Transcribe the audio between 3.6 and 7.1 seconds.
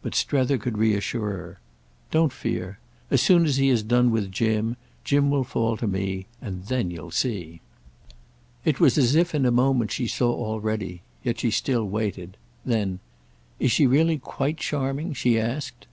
has done with Jim, Jim will fall to me. And then you'll